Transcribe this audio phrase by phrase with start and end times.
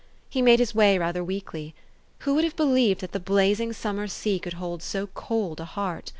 [0.31, 1.75] He made his way rather weakly.
[2.21, 6.09] Who would have believed that the blazing summer sea could hold so cold a heart